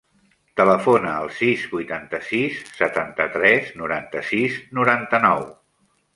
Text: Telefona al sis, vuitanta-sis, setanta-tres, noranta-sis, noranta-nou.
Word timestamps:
Telefona 0.59 1.11
al 1.25 1.29
sis, 1.39 1.65
vuitanta-sis, 1.73 2.57
setanta-tres, 2.81 3.69
noranta-sis, 3.83 4.59
noranta-nou. 4.81 5.47